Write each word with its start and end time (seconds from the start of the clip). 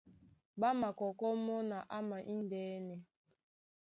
Ɓá 0.59 0.69
makɔkɔ́ 0.79 1.31
mɔ́ 1.45 1.59
na 1.69 1.77
ama 1.97 2.17
índɛ́nɛ. 2.33 2.95